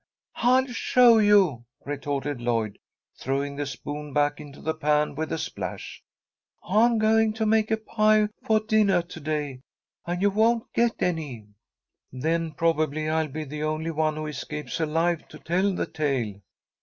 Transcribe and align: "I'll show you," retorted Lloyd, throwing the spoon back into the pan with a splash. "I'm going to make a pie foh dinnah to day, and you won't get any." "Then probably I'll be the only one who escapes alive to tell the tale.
"I'll 0.37 0.65
show 0.65 1.19
you," 1.19 1.65
retorted 1.85 2.41
Lloyd, 2.41 2.79
throwing 3.19 3.55
the 3.55 3.67
spoon 3.67 4.13
back 4.13 4.39
into 4.41 4.59
the 4.59 4.73
pan 4.73 5.13
with 5.13 5.31
a 5.31 5.37
splash. 5.37 6.01
"I'm 6.67 6.97
going 6.97 7.33
to 7.33 7.45
make 7.45 7.69
a 7.69 7.77
pie 7.77 8.29
foh 8.43 8.57
dinnah 8.61 9.03
to 9.07 9.19
day, 9.19 9.59
and 10.07 10.19
you 10.19 10.31
won't 10.31 10.73
get 10.73 11.03
any." 11.03 11.45
"Then 12.11 12.49
probably 12.53 13.09
I'll 13.09 13.27
be 13.27 13.43
the 13.43 13.61
only 13.61 13.91
one 13.91 14.15
who 14.15 14.25
escapes 14.25 14.79
alive 14.79 15.27
to 15.27 15.37
tell 15.37 15.71
the 15.75 15.85
tale. 15.85 16.41